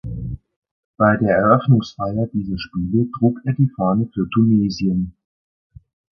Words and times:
Bei 0.97 1.15
der 1.17 1.37
Eröffnungsfeier 1.37 2.25
dieser 2.33 2.57
Spiele 2.57 3.11
trug 3.19 3.39
er 3.45 3.53
die 3.53 3.69
Fahne 3.69 4.07
für 4.11 4.27
Tunesien. 4.33 5.15